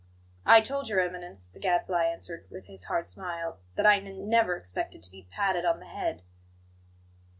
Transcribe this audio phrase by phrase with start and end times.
[0.47, 4.27] "I told Your Eminence," the Gadfly answered, with his hard smile, "that I n n
[4.27, 6.23] never expected to be patted on the head."